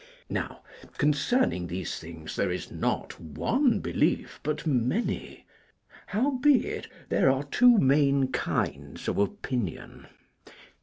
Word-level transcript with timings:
Now, 0.31 0.63
concerning 0.97 1.67
these 1.67 1.99
things 1.99 2.35
there 2.35 2.49
is 2.49 2.71
not 2.71 3.19
one 3.19 3.79
belief, 3.81 4.39
but 4.41 4.65
many; 4.65 5.45
howbeit, 6.07 6.87
there 7.09 7.29
are 7.29 7.43
two 7.43 7.77
main 7.77 8.29
kinds 8.31 9.07
of 9.07 9.19
opinion. 9.19 10.07